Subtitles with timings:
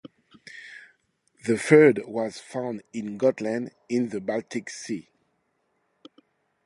[1.45, 5.11] The third was found in Gotland, in the Baltic Sea.